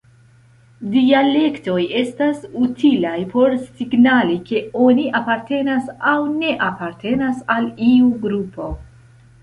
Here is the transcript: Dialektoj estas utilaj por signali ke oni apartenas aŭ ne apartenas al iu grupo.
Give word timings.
Dialektoj 0.93 1.83
estas 1.99 2.39
utilaj 2.63 3.13
por 3.35 3.55
signali 3.83 4.41
ke 4.49 4.65
oni 4.89 5.07
apartenas 5.23 5.95
aŭ 6.17 6.19
ne 6.41 6.59
apartenas 6.73 7.49
al 7.59 7.73
iu 7.93 8.13
grupo. 8.27 8.77